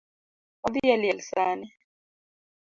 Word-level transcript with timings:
Odhi 0.65 0.83
e 0.93 0.95
liel 1.01 1.19
sani 1.29 1.67